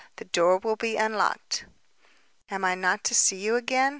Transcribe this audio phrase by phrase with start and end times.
[0.15, 1.67] The door will be unlocked."
[2.49, 3.89] "Am I not to see you again?"